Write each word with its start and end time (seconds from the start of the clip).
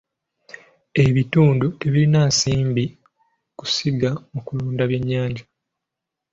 Ebitundu 1.03 1.65
tebirina 1.79 2.19
nsimbi 2.29 2.85
kusiga 3.57 4.09
mu 4.31 4.39
kulunda 4.45 4.83
byennyanja. 4.89 5.43